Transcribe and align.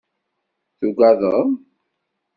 Tuggadeḍ? 0.77 1.45